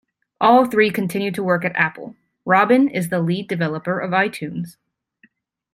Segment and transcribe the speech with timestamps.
[0.39, 4.77] All three continue to work at Apple; Robbin is the lead developer of iTunes.